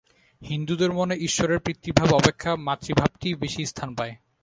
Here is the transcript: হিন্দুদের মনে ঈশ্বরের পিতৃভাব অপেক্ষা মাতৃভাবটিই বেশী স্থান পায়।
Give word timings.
হিন্দুদের 0.41 0.91
মনে 0.91 1.15
ঈশ্বরের 1.17 1.59
পিতৃভাব 1.59 2.09
অপেক্ষা 2.13 2.51
মাতৃভাবটিই 2.57 3.35
বেশী 3.35 3.61
স্থান 3.65 3.89
পায়। 3.95 4.13